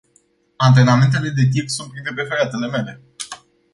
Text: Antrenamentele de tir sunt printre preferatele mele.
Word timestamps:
Antrenamentele 0.67 1.29
de 1.31 1.45
tir 1.51 1.67
sunt 1.67 1.91
printre 1.91 2.13
preferatele 2.13 2.67
mele. 2.77 3.01